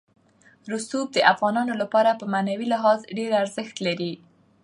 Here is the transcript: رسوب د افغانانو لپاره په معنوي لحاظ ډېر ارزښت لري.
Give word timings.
رسوب 0.71 1.07
د 1.13 1.17
افغانانو 1.33 1.73
لپاره 1.81 2.17
په 2.19 2.25
معنوي 2.33 2.67
لحاظ 2.73 2.99
ډېر 3.17 3.31
ارزښت 3.43 3.75
لري. 3.87 4.13